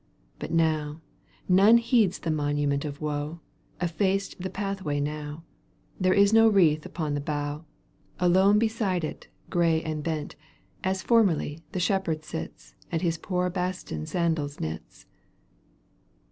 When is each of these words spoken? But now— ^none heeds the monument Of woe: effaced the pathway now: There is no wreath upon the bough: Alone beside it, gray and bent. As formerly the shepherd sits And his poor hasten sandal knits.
But 0.39 0.49
now— 0.49 0.99
^none 1.47 1.77
heeds 1.77 2.17
the 2.17 2.31
monument 2.31 2.85
Of 2.85 3.01
woe: 3.01 3.39
effaced 3.79 4.41
the 4.41 4.49
pathway 4.49 4.99
now: 4.99 5.43
There 5.99 6.11
is 6.15 6.33
no 6.33 6.47
wreath 6.49 6.87
upon 6.87 7.13
the 7.13 7.21
bough: 7.21 7.65
Alone 8.19 8.57
beside 8.57 9.03
it, 9.03 9.27
gray 9.51 9.83
and 9.83 10.01
bent. 10.03 10.35
As 10.83 11.03
formerly 11.03 11.59
the 11.71 11.79
shepherd 11.79 12.23
sits 12.25 12.73
And 12.91 13.03
his 13.03 13.19
poor 13.19 13.51
hasten 13.51 14.07
sandal 14.07 14.49
knits. 14.59 15.05